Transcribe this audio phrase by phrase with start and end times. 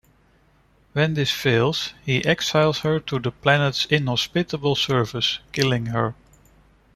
[0.93, 6.15] When this fails, he exiles her to the planet's inhospitable surface, killing her.